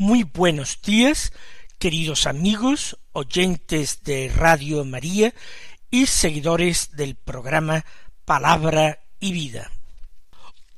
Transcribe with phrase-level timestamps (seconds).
[0.00, 1.30] Muy buenos días,
[1.78, 5.34] queridos amigos, oyentes de Radio María
[5.90, 7.84] y seguidores del programa
[8.24, 9.70] Palabra y Vida.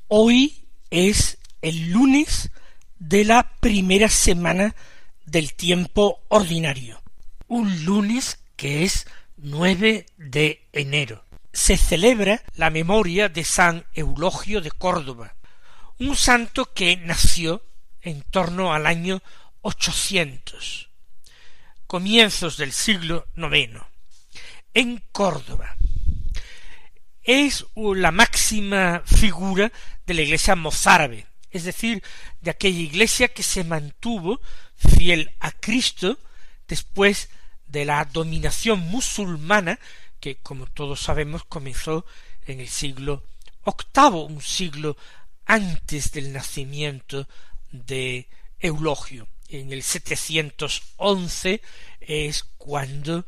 [0.08, 2.50] Hoy es el lunes
[2.98, 4.74] de la primera semana
[5.24, 7.00] del tiempo ordinario
[7.46, 11.24] un lunes que es 9 de enero.
[11.52, 15.36] Se celebra la memoria de San Eulogio de Córdoba,
[16.00, 17.62] un santo que nació
[18.02, 19.22] en torno al año
[19.62, 20.88] 800,
[21.86, 23.80] comienzos del siglo IX,
[24.74, 25.76] en Córdoba.
[27.22, 29.72] Es la máxima figura
[30.06, 32.02] de la iglesia mozárabe, es decir,
[32.40, 34.40] de aquella iglesia que se mantuvo
[34.74, 36.18] fiel a Cristo
[36.66, 37.28] después
[37.66, 39.78] de la dominación musulmana
[40.18, 42.04] que, como todos sabemos, comenzó
[42.46, 43.22] en el siglo
[43.64, 44.96] octavo, un siglo
[45.46, 47.28] antes del nacimiento
[47.72, 48.28] de
[48.60, 49.26] Eulogio.
[49.48, 51.60] En el 711
[52.00, 53.26] es cuando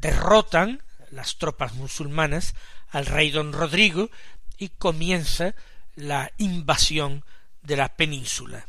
[0.00, 2.54] derrotan las tropas musulmanas
[2.90, 4.10] al rey don Rodrigo
[4.58, 5.54] y comienza
[5.94, 7.24] la invasión
[7.62, 8.66] de la península.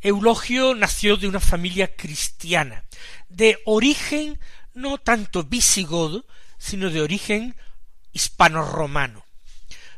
[0.00, 2.84] Eulogio nació de una familia cristiana,
[3.28, 4.38] de origen
[4.74, 6.26] no tanto visigodo,
[6.58, 7.56] sino de origen
[8.12, 9.24] hispano-romano,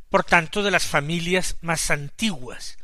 [0.09, 2.76] por tanto de las familias más antiguas,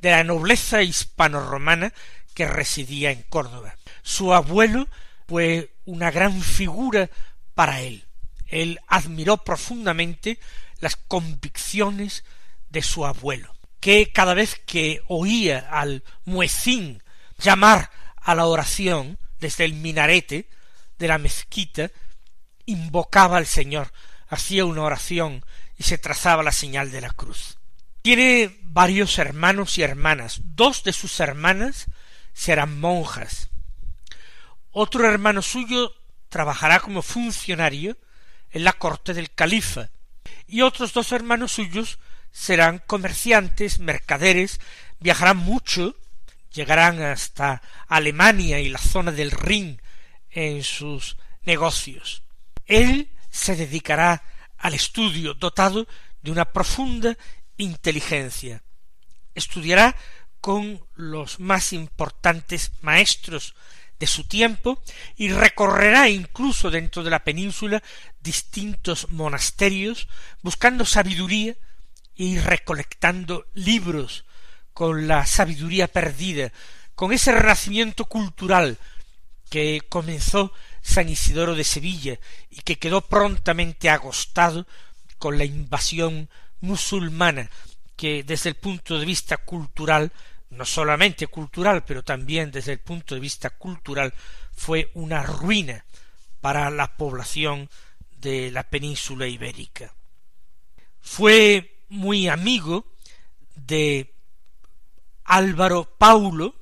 [0.00, 1.92] de la nobleza hispano-romana
[2.34, 3.76] que residía en Córdoba.
[4.02, 4.88] Su abuelo
[5.28, 7.10] fue una gran figura
[7.54, 8.04] para él.
[8.46, 10.38] Él admiró profundamente
[10.80, 12.24] las convicciones
[12.70, 17.02] de su abuelo que cada vez que oía al muecín
[17.38, 20.48] llamar a la oración desde el minarete
[20.98, 21.90] de la mezquita,
[22.66, 23.90] invocaba al Señor,
[24.28, 25.44] hacía una oración
[25.78, 27.56] y se trazaba la señal de la cruz.
[28.02, 30.40] Tiene varios hermanos y hermanas.
[30.42, 31.86] Dos de sus hermanas
[32.32, 33.50] serán monjas.
[34.72, 35.92] Otro hermano suyo
[36.28, 37.98] trabajará como funcionario
[38.50, 39.90] en la corte del califa,
[40.46, 41.98] y otros dos hermanos suyos
[42.32, 44.60] serán comerciantes, mercaderes,
[45.00, 45.96] viajarán mucho,
[46.52, 49.80] llegarán hasta Alemania y la zona del Rin
[50.30, 52.22] en sus negocios.
[52.66, 54.22] Él se dedicará
[54.58, 55.86] al estudio dotado
[56.22, 57.16] de una profunda
[57.64, 58.62] inteligencia.
[59.34, 59.96] Estudiará
[60.40, 63.54] con los más importantes maestros
[63.98, 64.82] de su tiempo
[65.16, 67.82] y recorrerá incluso dentro de la península
[68.20, 70.08] distintos monasterios
[70.42, 71.54] buscando sabiduría
[72.14, 74.24] y recolectando libros
[74.72, 76.52] con la sabiduría perdida,
[76.94, 78.78] con ese renacimiento cultural
[79.50, 84.66] que comenzó San Isidoro de Sevilla y que quedó prontamente agostado
[85.18, 87.50] con la invasión musulmana
[87.96, 90.10] que desde el punto de vista cultural,
[90.50, 94.14] no solamente cultural, pero también desde el punto de vista cultural,
[94.52, 95.84] fue una ruina
[96.40, 97.68] para la población
[98.16, 99.94] de la península ibérica.
[101.00, 102.86] Fue muy amigo
[103.54, 104.14] de
[105.24, 106.54] Álvaro Paulo,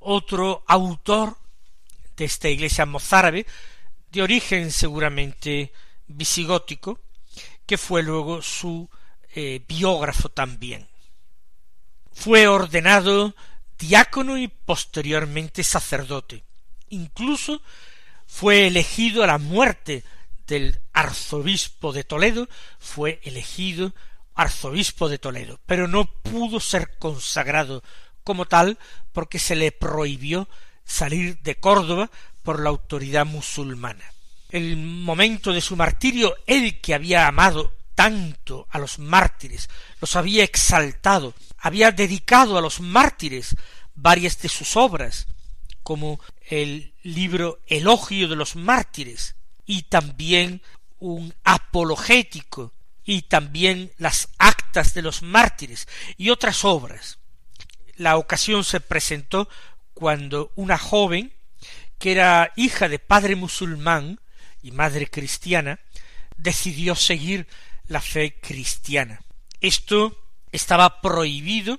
[0.00, 1.38] otro autor
[2.16, 3.46] de esta iglesia mozárabe,
[4.10, 5.72] de origen seguramente
[6.06, 7.00] visigótico,
[7.66, 8.90] que fue luego su
[9.34, 10.88] eh, biógrafo también.
[12.12, 13.34] Fue ordenado
[13.78, 16.44] diácono y posteriormente sacerdote.
[16.90, 17.62] Incluso
[18.26, 20.04] fue elegido a la muerte
[20.46, 22.48] del arzobispo de Toledo,
[22.78, 23.94] fue elegido
[24.34, 27.82] arzobispo de Toledo, pero no pudo ser consagrado
[28.24, 28.78] como tal
[29.12, 30.48] porque se le prohibió
[30.84, 32.10] salir de Córdoba
[32.42, 34.04] por la autoridad musulmana.
[34.50, 39.68] El momento de su martirio, él que había amado tanto a los mártires,
[40.00, 43.56] los había exaltado, había dedicado a los mártires
[43.94, 45.26] varias de sus obras,
[45.82, 49.34] como el libro Elogio de los mártires,
[49.66, 50.62] y también
[50.98, 52.72] un apologético
[53.04, 57.18] y también las actas de los mártires y otras obras.
[57.96, 59.48] La ocasión se presentó
[59.94, 61.32] cuando una joven,
[61.98, 64.20] que era hija de padre musulmán
[64.62, 65.80] y madre cristiana,
[66.36, 67.46] decidió seguir
[67.92, 69.20] la fe cristiana.
[69.60, 70.18] Esto
[70.50, 71.78] estaba prohibido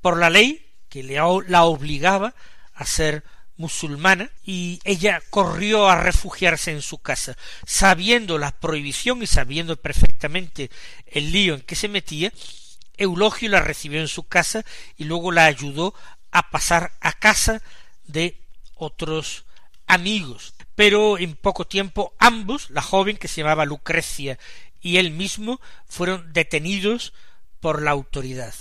[0.00, 1.14] por la ley que le,
[1.48, 2.34] la obligaba
[2.74, 3.24] a ser
[3.56, 10.70] musulmana y ella corrió a refugiarse en su casa, sabiendo la prohibición y sabiendo perfectamente
[11.06, 12.32] el lío en que se metía,
[12.96, 14.64] Eulogio la recibió en su casa
[14.96, 15.94] y luego la ayudó
[16.30, 17.62] a pasar a casa
[18.04, 18.38] de
[18.74, 19.44] otros
[19.86, 20.54] amigos.
[20.74, 24.38] Pero en poco tiempo ambos, la joven que se llamaba Lucrecia
[24.82, 27.14] y él mismo, fueron detenidos
[27.60, 28.54] por la autoridad.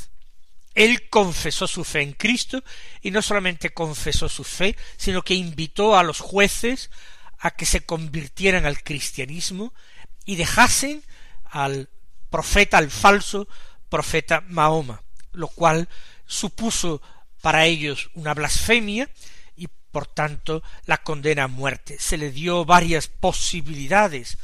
[0.74, 2.64] Él confesó su fe en Cristo
[3.02, 6.90] y no solamente confesó su fe, sino que invitó a los jueces
[7.40, 9.74] a que se convirtieran al cristianismo
[10.26, 11.04] y dejasen
[11.44, 11.90] al
[12.30, 13.48] profeta, al falso
[13.90, 15.02] profeta Mahoma,
[15.34, 15.90] lo cual
[16.26, 17.02] supuso
[17.42, 19.10] para ellos una blasfemia
[19.58, 21.98] y por tanto la condena a muerte.
[22.00, 24.38] Se le dio varias posibilidades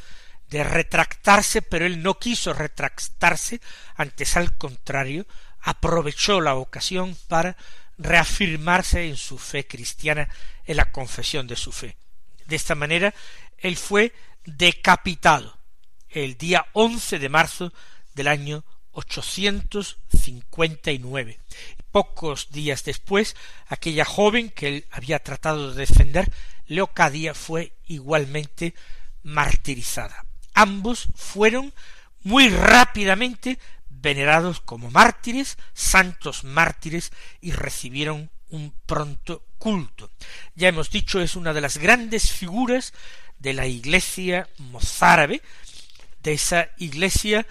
[0.50, 3.60] de retractarse, pero él no quiso retractarse,
[3.96, 5.26] antes al contrario,
[5.60, 7.56] aprovechó la ocasión para
[7.98, 10.28] reafirmarse en su fe cristiana,
[10.64, 11.96] en la confesión de su fe.
[12.46, 13.14] De esta manera,
[13.58, 14.14] él fue
[14.44, 15.58] decapitado
[16.08, 17.74] el día once de marzo
[18.14, 21.38] del año 859.
[21.90, 23.34] Pocos días después,
[23.66, 26.30] aquella joven que él había tratado de defender,
[26.66, 28.74] Leocadia, fue igualmente
[29.22, 30.27] martirizada.
[30.58, 31.72] Ambos fueron
[32.24, 40.10] muy rápidamente venerados como mártires, santos mártires, y recibieron un pronto culto.
[40.56, 42.92] Ya hemos dicho, es una de las grandes figuras
[43.38, 45.42] de la iglesia mozárabe,
[46.24, 47.46] de esa iglesia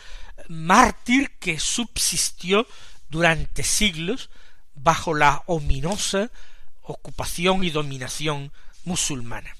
[0.49, 2.67] mártir que subsistió
[3.09, 4.29] durante siglos
[4.75, 6.29] bajo la ominosa
[6.81, 8.51] ocupación y dominación
[8.83, 9.56] musulmana.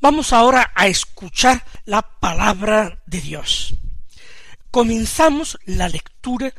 [0.00, 3.74] Vamos ahora a escuchar la palabra de Dios
[4.70, 6.52] comenzamos la lectura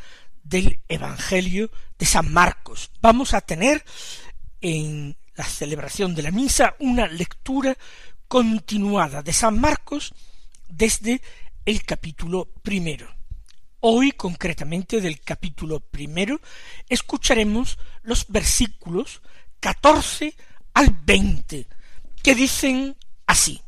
[0.43, 2.91] del Evangelio de San Marcos.
[3.01, 3.83] Vamos a tener
[4.61, 7.77] en la celebración de la misa una lectura
[8.27, 10.13] continuada de San Marcos
[10.67, 11.21] desde
[11.65, 13.07] el capítulo primero.
[13.81, 16.41] Hoy, concretamente del capítulo primero,
[16.89, 19.21] escucharemos los versículos
[19.59, 20.35] catorce
[20.73, 21.67] al veinte,
[22.21, 22.97] que dicen
[23.29, 23.61] así.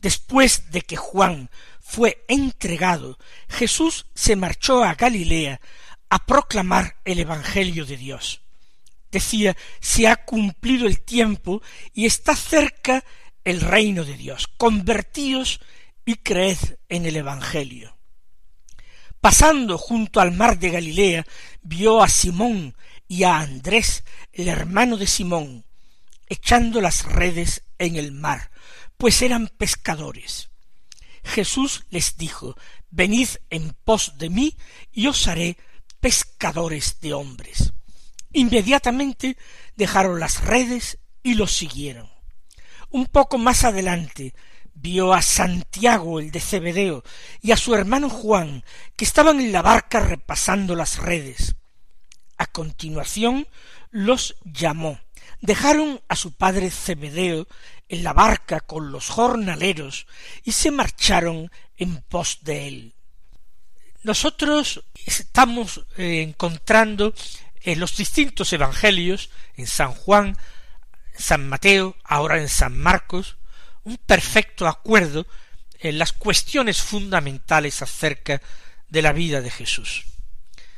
[0.00, 3.16] Después de que Juan fue entregado,
[3.48, 5.60] Jesús se marchó a Galilea
[6.08, 8.42] a proclamar el Evangelio de Dios.
[9.12, 11.62] Decía, se ha cumplido el tiempo
[11.94, 13.04] y está cerca
[13.44, 14.48] el reino de Dios.
[14.56, 15.60] Convertíos
[16.04, 16.58] y creed
[16.88, 17.96] en el Evangelio.
[19.20, 21.26] Pasando junto al mar de Galilea,
[21.62, 22.74] vio a Simón
[23.06, 25.64] y a Andrés, el hermano de Simón,
[26.28, 28.52] echando las redes en el mar,
[28.96, 30.50] pues eran pescadores.
[31.24, 32.56] Jesús les dijo,
[32.90, 34.56] Venid en pos de mí
[34.92, 35.56] y os haré
[36.00, 37.72] pescadores de hombres.
[38.32, 39.36] Inmediatamente
[39.76, 42.08] dejaron las redes y los siguieron.
[42.90, 44.34] Un poco más adelante
[44.74, 47.04] vio a Santiago el de Cebedeo
[47.40, 48.64] y a su hermano Juan,
[48.96, 51.56] que estaban en la barca repasando las redes.
[52.38, 53.46] A continuación
[53.90, 54.98] los llamó.
[55.40, 57.46] Dejaron a su padre Cebedeo
[57.88, 60.06] en la barca con los jornaleros
[60.44, 62.94] y se marcharon en pos de él.
[64.02, 67.14] Nosotros estamos eh, encontrando
[67.62, 70.36] en los distintos evangelios, en San Juan,
[71.16, 73.36] San Mateo, ahora en San Marcos,
[73.84, 75.26] un perfecto acuerdo
[75.78, 78.40] en las cuestiones fundamentales acerca
[78.88, 80.04] de la vida de Jesús.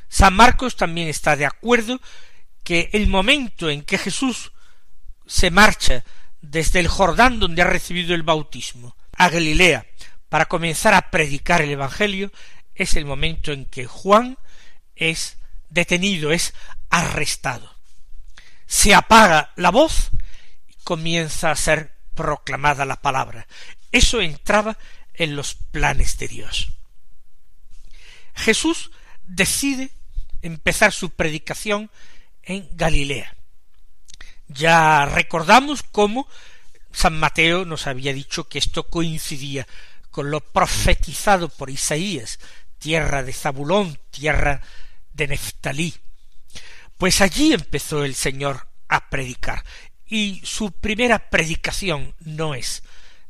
[0.09, 2.01] San Marcos también está de acuerdo
[2.65, 4.53] que el momento en que Jesús
[5.27, 6.05] se marcha
[6.41, 9.87] desde el Jordán donde ha recibido el bautismo a Galilea
[10.29, 12.33] para comenzar a predicar el Evangelio
[12.75, 14.39] es el momento en que Juan
[14.97, 15.39] es
[15.69, 16.55] detenido, es
[16.91, 17.75] arrestado.
[18.67, 20.11] Se apaga la voz
[20.69, 23.47] y comienza a ser proclamada la palabra.
[23.91, 24.79] Eso entraba
[25.15, 26.73] en los planes de Dios.
[28.35, 28.91] Jesús
[29.25, 29.91] decide
[30.41, 31.91] empezar su predicación
[32.43, 33.35] en Galilea.
[34.49, 36.29] Ya recordamos cómo
[36.93, 39.67] San Mateo nos había dicho que esto coincidía
[40.11, 42.39] con lo profetizado por Isaías,
[42.79, 44.61] tierra de Zabulón, tierra
[45.13, 45.95] de Neftalí.
[46.99, 49.65] Pues allí empezó el Señor a predicar,
[50.07, 52.83] y su primera predicación no es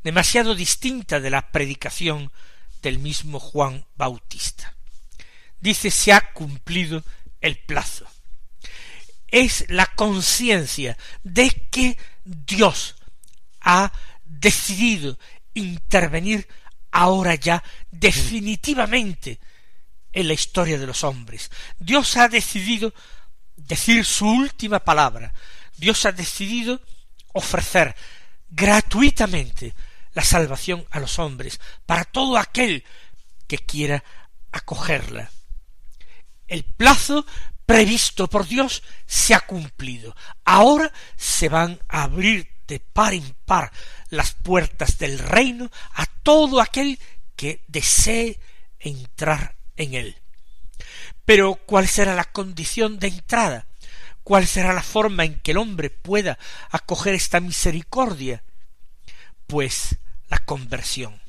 [0.03, 2.31] demasiado distinta de la predicación
[2.81, 4.75] del mismo Juan Bautista.
[5.61, 7.03] Dice se ha cumplido
[7.39, 8.05] el plazo
[9.33, 12.95] es la conciencia de que Dios
[13.61, 13.91] ha
[14.23, 15.17] decidido
[15.55, 16.47] intervenir
[16.91, 19.39] ahora ya definitivamente
[20.11, 21.49] en la historia de los hombres.
[21.79, 22.93] Dios ha decidido
[23.55, 25.33] decir su última palabra.
[25.77, 26.79] Dios ha decidido
[27.33, 27.95] ofrecer
[28.51, 29.73] gratuitamente
[30.13, 32.83] la salvación a los hombres, para todo aquel
[33.47, 34.03] que quiera
[34.51, 35.31] acogerla.
[36.47, 37.25] El plazo
[37.73, 40.15] previsto por Dios se ha cumplido.
[40.45, 43.71] Ahora se van a abrir de par en par
[44.09, 46.99] las puertas del reino a todo aquel
[47.35, 48.39] que desee
[48.79, 50.21] entrar en él.
[51.25, 53.65] Pero ¿cuál será la condición de entrada?
[54.23, 56.37] ¿Cuál será la forma en que el hombre pueda
[56.69, 58.43] acoger esta misericordia?
[59.47, 59.97] Pues
[60.29, 61.22] la conversión.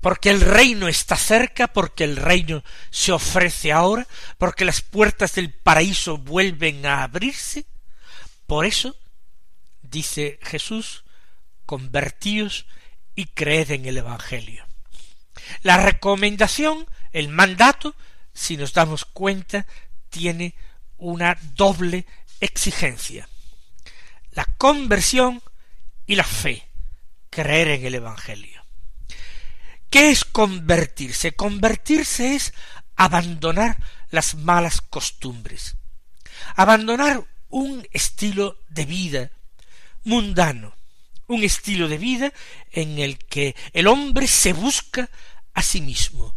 [0.00, 4.06] Porque el reino está cerca, porque el reino se ofrece ahora,
[4.38, 7.66] porque las puertas del paraíso vuelven a abrirse.
[8.46, 8.96] Por eso,
[9.82, 11.04] dice Jesús,
[11.66, 12.66] convertíos
[13.14, 14.66] y creed en el Evangelio.
[15.62, 17.94] La recomendación, el mandato,
[18.32, 19.66] si nos damos cuenta,
[20.08, 20.54] tiene
[20.96, 22.06] una doble
[22.40, 23.28] exigencia.
[24.32, 25.42] La conversión
[26.06, 26.66] y la fe,
[27.30, 28.59] creer en el Evangelio.
[29.90, 31.32] ¿Qué es convertirse?
[31.32, 32.54] Convertirse es
[32.94, 33.76] abandonar
[34.10, 35.76] las malas costumbres,
[36.54, 39.30] abandonar un estilo de vida
[40.04, 40.76] mundano,
[41.26, 42.32] un estilo de vida
[42.70, 45.10] en el que el hombre se busca
[45.54, 46.36] a sí mismo,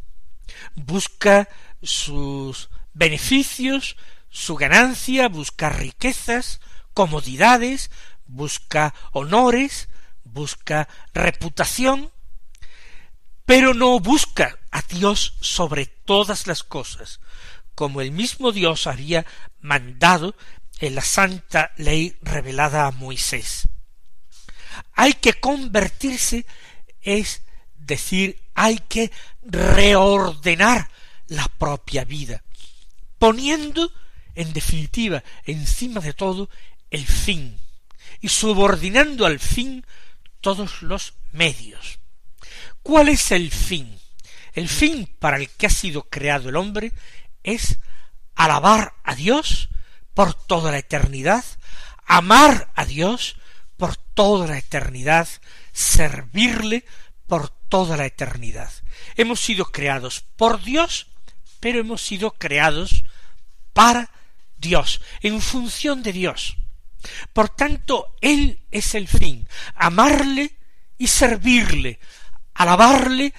[0.76, 1.48] busca
[1.84, 3.98] sus beneficios,
[4.30, 6.60] su ganancia, busca riquezas,
[6.96, 7.92] comodidades,
[8.26, 9.90] busca honores,
[10.24, 12.12] busca reputación,
[13.46, 17.20] pero no busca a Dios sobre todas las cosas,
[17.76, 19.26] como el mismo Dios había
[19.60, 20.36] mandado
[20.80, 23.68] en la santa ley revelada a Moisés.
[24.94, 26.46] Hay que convertirse,
[27.02, 27.42] es
[27.76, 29.12] decir, hay que
[29.44, 30.90] reordenar
[31.28, 32.44] la propia vida,
[33.18, 33.92] poniendo,
[34.36, 36.50] en definitiva, encima de todo,
[36.90, 37.60] el fin,
[38.22, 39.86] y subordinando al fin
[40.42, 42.00] todos los medios.
[42.84, 43.98] ¿Cuál es el fin?
[44.54, 46.92] El fin para el que ha sido creado el hombre
[47.42, 47.80] es
[48.36, 49.70] alabar a Dios
[50.14, 51.44] por toda la eternidad,
[52.06, 53.38] amar a Dios
[53.78, 55.28] por toda la eternidad,
[55.72, 56.86] servirle
[57.26, 58.72] por toda la eternidad.
[59.16, 61.08] Hemos sido creados por Dios,
[61.60, 63.06] pero hemos sido creados
[63.74, 64.12] para
[64.58, 66.58] Dios, en función de Dios.
[67.34, 70.56] Por tanto, Él es el fin, amarle
[70.98, 72.00] y servirle,
[72.54, 73.34] alabarle,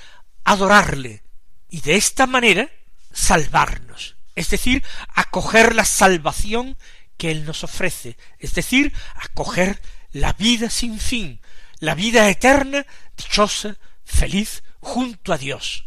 [0.44, 1.22] adorarle,
[1.68, 2.70] y de esta manera
[3.12, 6.76] salvarnos, es decir, acoger la salvación
[7.16, 9.80] que Él nos ofrece, es decir, acoger
[10.12, 11.40] la vida sin fin,
[11.78, 15.86] la vida eterna, dichosa, feliz, junto a Dios.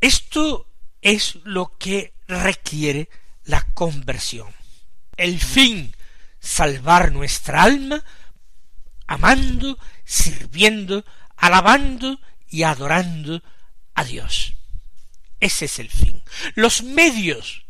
[0.00, 0.70] Esto
[1.02, 3.08] es lo que requiere
[3.44, 4.48] la conversión.
[5.16, 5.94] El fin
[6.38, 8.04] salvar nuestra alma,
[9.06, 11.04] amando, sirviendo,
[11.36, 12.20] alabando
[12.50, 13.42] y adorando
[13.94, 14.54] a Dios.
[15.38, 16.22] Ese es el fin.
[16.54, 17.64] Los medios,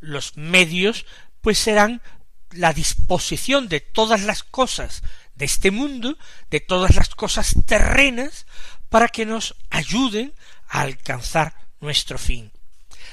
[0.00, 1.06] los medios,
[1.40, 2.02] pues serán
[2.50, 5.02] la disposición de todas las cosas
[5.34, 6.18] de este mundo,
[6.50, 8.46] de todas las cosas terrenas,
[8.88, 10.34] para que nos ayuden
[10.68, 12.52] a alcanzar nuestro fin.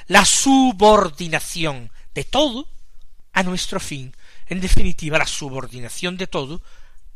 [0.07, 2.67] La subordinación de todo
[3.33, 4.15] a nuestro fin,
[4.47, 6.61] en definitiva la subordinación de todo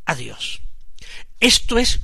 [0.05, 0.61] a Dios.
[1.39, 2.01] Esto es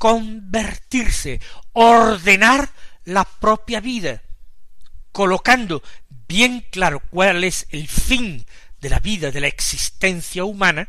[0.00, 1.42] convertirse,
[1.74, 2.72] ordenar
[3.04, 4.22] la propia vida,
[5.12, 5.82] colocando
[6.26, 8.46] bien claro cuál es el fin
[8.80, 10.88] de la vida, de la existencia humana,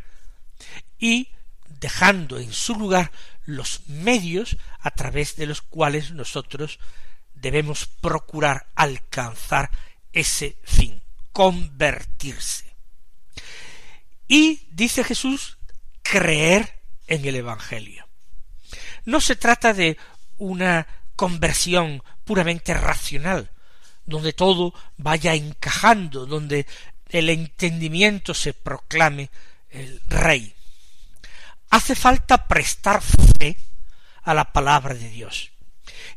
[0.97, 1.27] y
[1.67, 3.11] dejando en su lugar
[3.43, 6.79] los medios a través de los cuales nosotros
[7.35, 9.71] debemos procurar alcanzar
[10.13, 11.03] ese fin,
[11.33, 12.63] convertirse.
[14.29, 15.57] Y, dice Jesús,
[16.01, 18.07] creer en el Evangelio.
[19.05, 19.97] No se trata de
[20.37, 23.51] una conversión puramente racional,
[24.05, 26.65] donde todo vaya encajando, donde
[27.09, 29.29] el entendimiento se proclame
[29.69, 30.53] el rey.
[31.69, 33.57] Hace falta prestar fe
[34.23, 35.51] a la palabra de Dios.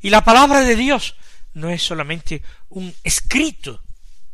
[0.01, 1.15] Y la palabra de Dios
[1.53, 3.83] no es solamente un escrito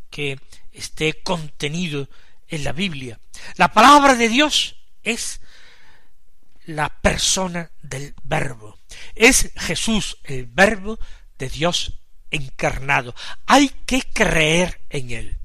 [0.08, 0.40] que
[0.72, 2.08] esté contenido
[2.48, 3.20] en la Biblia.
[3.56, 5.40] La palabra de Dios es
[6.74, 8.78] la persona del Verbo.
[9.14, 10.98] Es Jesús el Verbo
[11.38, 12.00] de Dios
[12.30, 13.14] encarnado.
[13.46, 15.38] Hay que creer en Él.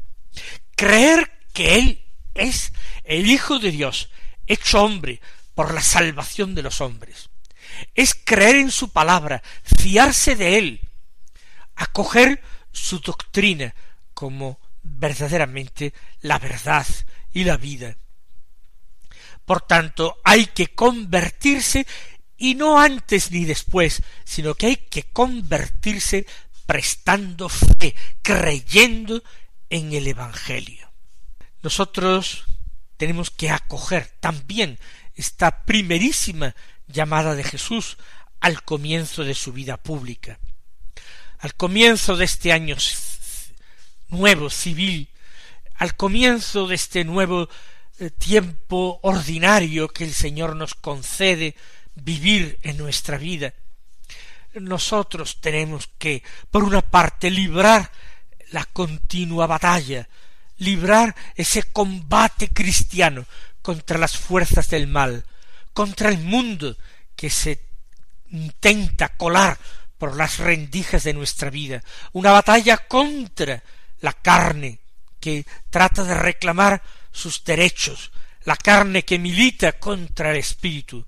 [0.75, 4.09] Creer que Él es el Hijo de Dios,
[4.47, 5.21] hecho hombre
[5.53, 7.29] por la salvación de los hombres.
[7.93, 10.81] Es creer en su palabra, fiarse de Él,
[11.75, 12.41] acoger
[12.71, 13.73] su doctrina
[14.13, 16.85] como verdaderamente la verdad
[17.33, 17.97] y la vida.
[19.45, 21.85] Por tanto, hay que convertirse
[22.37, 26.25] y no antes ni después, sino que hay que convertirse
[26.65, 29.23] prestando fe, creyendo
[29.69, 30.91] en el Evangelio.
[31.61, 32.45] Nosotros
[32.97, 34.79] tenemos que acoger también
[35.15, 36.55] esta primerísima
[36.87, 37.97] llamada de Jesús
[38.39, 40.39] al comienzo de su vida pública.
[41.39, 42.75] Al comienzo de este año
[44.09, 45.09] nuevo civil,
[45.75, 47.49] al comienzo de este nuevo
[48.17, 51.55] tiempo ordinario que el Señor nos concede
[51.95, 53.53] vivir en nuestra vida,
[54.53, 57.91] nosotros tenemos que, por una parte, librar
[58.51, 60.07] la continua batalla,
[60.57, 63.25] librar ese combate cristiano
[63.61, 65.25] contra las fuerzas del mal,
[65.73, 66.77] contra el mundo
[67.15, 67.59] que se
[68.31, 69.57] intenta colar
[69.97, 71.83] por las rendijas de nuestra vida,
[72.13, 73.63] una batalla contra
[73.99, 74.79] la carne
[75.19, 76.81] que trata de reclamar
[77.15, 78.11] sus derechos,
[78.43, 81.05] la carne que milita contra el espíritu.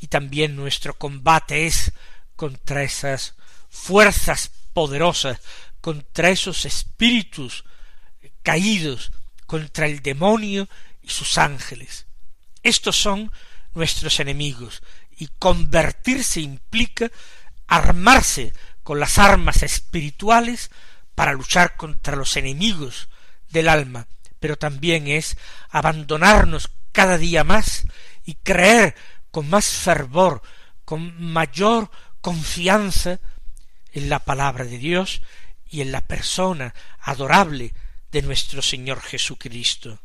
[0.00, 1.92] Y también nuestro combate es
[2.36, 3.34] contra esas
[3.70, 5.40] fuerzas poderosas,
[5.80, 7.64] contra esos espíritus
[8.42, 9.12] caídos,
[9.46, 10.68] contra el demonio
[11.02, 12.06] y sus ángeles.
[12.62, 13.30] Estos son
[13.74, 14.82] nuestros enemigos,
[15.16, 17.10] y convertirse implica
[17.66, 18.52] armarse
[18.82, 20.70] con las armas espirituales
[21.14, 23.08] para luchar contra los enemigos
[23.48, 24.08] del alma,
[24.44, 25.38] pero también es
[25.70, 27.86] abandonarnos cada día más
[28.26, 28.94] y creer
[29.30, 30.42] con más fervor,
[30.84, 33.20] con mayor confianza
[33.92, 35.22] en la palabra de Dios
[35.70, 37.72] y en la persona adorable
[38.12, 39.98] de nuestro Señor Jesucristo.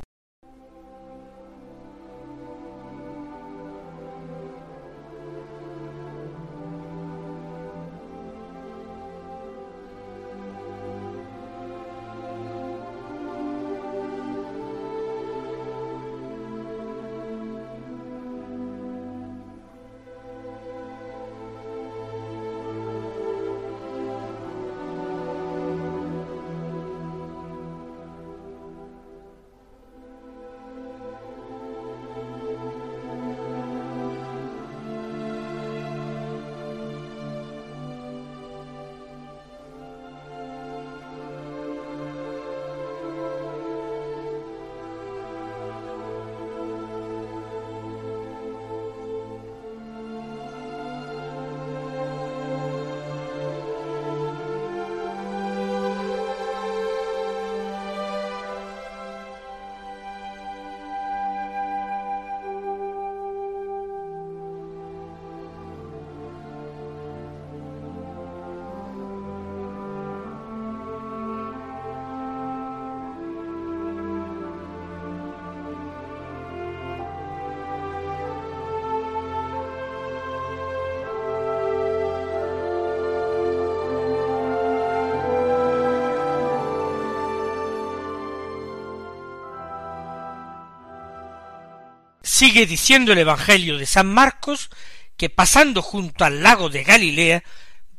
[92.40, 94.70] Sigue diciendo el Evangelio de San Marcos
[95.18, 97.44] que pasando junto al lago de Galilea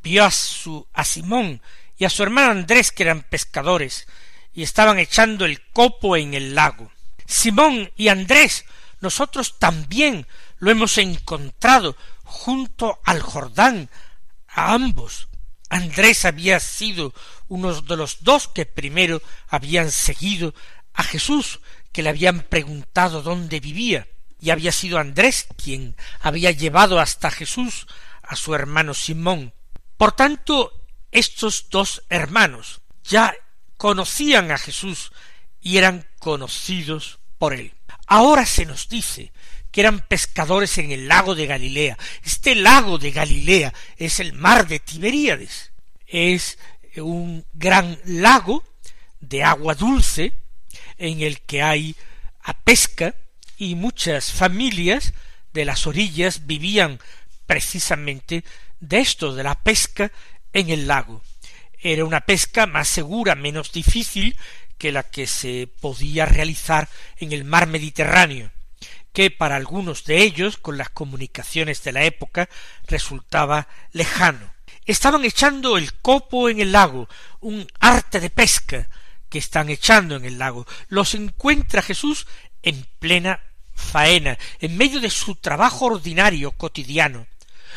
[0.03, 1.61] vio a su a Simón
[1.98, 4.09] y a su hermano Andrés que eran pescadores
[4.55, 6.90] y estaban echando el copo en el lago.
[7.26, 8.64] Simón y Andrés,
[9.03, 10.26] nosotros también
[10.57, 13.90] lo hemos encontrado junto al Jordán,
[14.48, 15.29] a ambos.
[15.68, 17.12] Andrés había sido
[17.48, 20.55] uno de los dos que primero habían seguido
[20.94, 21.61] a Jesús,
[21.92, 24.09] que le habían preguntado dónde vivía
[24.40, 27.87] y había sido Andrés quien había llevado hasta Jesús
[28.22, 29.53] a su hermano Simón.
[29.96, 30.72] Por tanto,
[31.11, 33.35] estos dos hermanos ya
[33.76, 35.12] conocían a Jesús
[35.61, 37.74] y eran conocidos por él.
[38.07, 39.33] Ahora se nos dice
[39.70, 41.98] que eran pescadores en el lago de Galilea.
[42.24, 45.72] Este lago de Galilea es el mar de Tiberíades.
[46.07, 46.59] Es
[46.96, 48.64] un gran lago
[49.20, 50.33] de agua dulce
[50.98, 51.94] en el que hay
[52.42, 53.14] a pesca
[53.61, 55.12] y muchas familias
[55.53, 56.99] de las orillas vivían
[57.44, 58.42] precisamente
[58.81, 60.11] de esto, de la pesca
[60.55, 61.23] en el lago.
[61.79, 64.35] Era una pesca más segura, menos difícil
[64.79, 68.51] que la que se podía realizar en el mar Mediterráneo,
[69.12, 72.49] que para algunos de ellos, con las comunicaciones de la época,
[72.87, 74.55] resultaba lejano.
[74.87, 78.88] Estaban echando el copo en el lago, un arte de pesca
[79.29, 80.66] que están echando en el lago.
[80.88, 82.27] Los encuentra Jesús
[82.62, 83.40] en plena
[83.81, 87.27] faena, en medio de su trabajo ordinario cotidiano.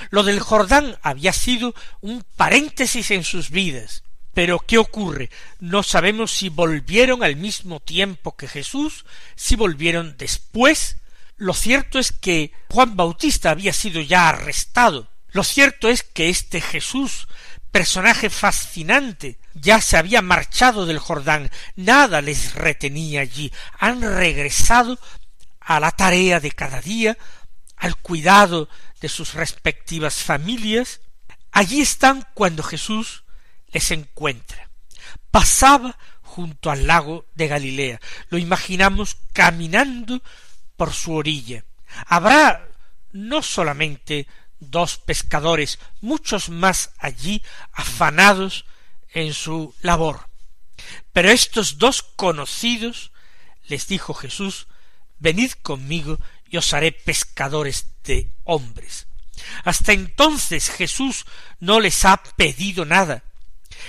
[0.09, 4.03] Lo del Jordán había sido un paréntesis en sus vidas.
[4.33, 5.29] Pero ¿qué ocurre?
[5.59, 10.97] No sabemos si volvieron al mismo tiempo que Jesús, si volvieron después.
[11.37, 15.07] Lo cierto es que Juan Bautista había sido ya arrestado.
[15.31, 17.27] Lo cierto es que este Jesús,
[17.71, 24.99] personaje fascinante, ya se había marchado del Jordán, nada les retenía allí, han regresado
[25.65, 27.17] a la tarea de cada día,
[27.75, 28.69] al cuidado
[29.01, 31.01] de sus respectivas familias,
[31.51, 33.23] allí están cuando Jesús
[33.71, 34.69] les encuentra.
[35.31, 37.99] Pasaba junto al lago de Galilea.
[38.29, 40.21] Lo imaginamos caminando
[40.77, 41.65] por su orilla.
[42.07, 42.67] Habrá
[43.11, 44.27] no solamente
[44.59, 48.65] dos pescadores, muchos más allí afanados
[49.13, 50.27] en su labor.
[51.11, 53.11] Pero estos dos conocidos
[53.67, 54.67] les dijo Jesús,
[55.23, 59.07] venid conmigo y os haré pescadores de hombres.
[59.63, 61.25] Hasta entonces Jesús
[61.59, 63.23] no les ha pedido nada.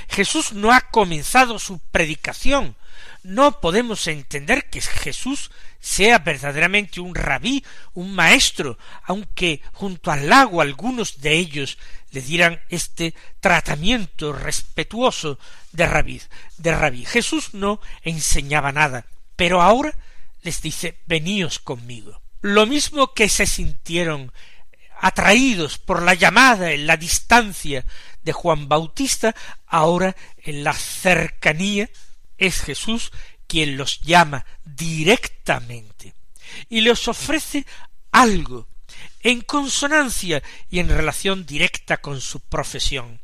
[0.08, 2.76] Jesús no ha comenzado su predicación.
[3.24, 10.60] No podemos entender que Jesús sea verdaderamente un rabí, un maestro, aunque junto al lago
[10.60, 11.78] algunos de ellos
[12.12, 15.38] le dieran este tratamiento respetuoso
[15.72, 16.22] de rabí.
[16.58, 17.04] De rabí.
[17.04, 19.94] Jesús no enseñaba nada, pero ahora
[20.44, 22.22] les dice veníos conmigo.
[22.40, 24.32] Lo mismo que se sintieron
[25.00, 27.84] atraídos por la llamada en la distancia
[28.22, 29.34] de Juan Bautista,
[29.66, 31.90] ahora en la cercanía
[32.38, 33.10] es Jesús
[33.46, 36.14] quien los llama directamente
[36.68, 37.66] y les ofrece
[38.12, 38.68] algo
[39.20, 43.20] en consonancia y en relación directa con su profesión.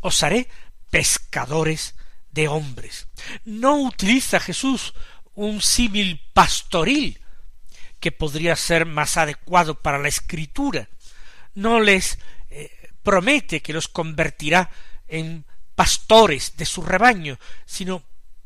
[0.00, 0.48] Os haré
[0.90, 1.94] pescadores
[2.30, 3.08] de hombres.
[3.44, 4.94] No utiliza Jesús
[5.46, 7.18] un símil pastoril,
[7.98, 10.88] que podría ser más adecuado para la escritura.
[11.54, 12.18] No les
[12.50, 12.70] eh,
[13.02, 14.70] promete que los convertirá
[15.08, 18.02] en pastores de su rebaño, sino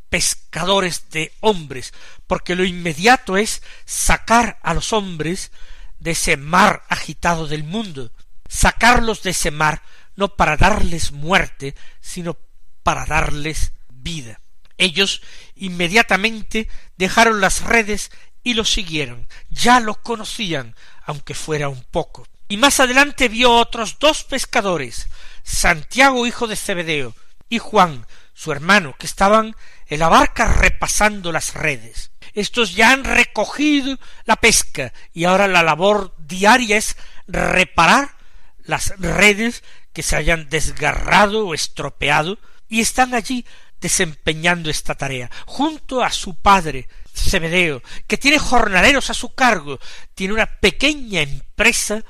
[0.09, 1.93] pescadores de hombres,
[2.29, 5.51] porque lo inmediato es sacar a los hombres
[5.99, 8.13] de ese mar agitado del mundo,
[8.49, 9.83] sacarlos de ese mar
[10.15, 12.37] no para darles muerte, sino
[12.85, 14.41] para darles vida.
[14.79, 15.23] Ellos
[15.55, 18.11] inmediatamente dejaron las redes
[18.43, 19.27] y lo siguieron.
[19.51, 22.27] Ya lo conocían, aunque fuera un poco.
[22.49, 25.09] Y más adelante vio otros dos pescadores,
[25.43, 27.15] Santiago hijo de Zebedeo,
[27.49, 29.57] y Juan, su hermano, que estaban
[29.87, 32.11] en la barca repasando las redes.
[32.35, 36.97] Estos ya han recogido la pesca y ahora la labor diaria es
[37.29, 38.17] reparar
[38.65, 43.47] las redes que se hayan desgarrado o estropeado y están allí
[43.85, 49.79] desempeñando esta tarea, junto a su padre, Zebedeo, que tiene jornaleros a su cargo,
[50.15, 52.03] tiene una pequeña empresa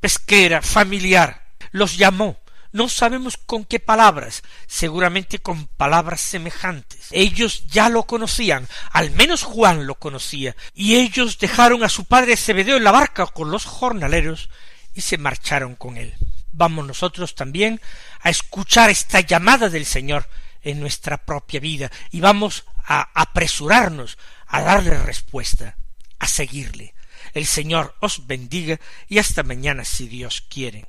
[0.00, 1.52] pesquera familiar.
[1.70, 2.40] Los llamó,
[2.72, 7.06] no sabemos con qué palabras, seguramente con palabras semejantes.
[7.12, 12.36] Ellos ya lo conocían, al menos Juan lo conocía, y ellos dejaron a su padre
[12.36, 14.50] Zebedeo en la barca con los jornaleros
[14.94, 16.12] y se marcharon con él.
[16.50, 17.80] Vamos nosotros también
[18.20, 20.26] a escuchar esta llamada del Señor
[20.62, 25.76] en nuestra propia vida y vamos a apresurarnos a darle respuesta,
[26.18, 26.94] a seguirle.
[27.34, 30.86] El Señor os bendiga y hasta mañana si Dios quiere.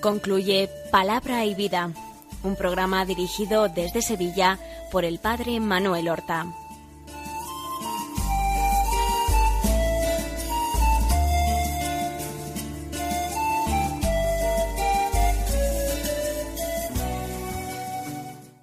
[0.00, 1.92] Concluye Palabra y Vida,
[2.42, 4.58] un programa dirigido desde Sevilla
[4.90, 6.46] por el Padre Manuel Horta.